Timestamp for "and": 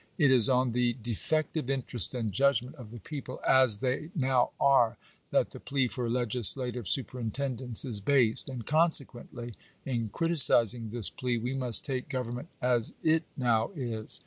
2.15-2.31, 8.49-8.65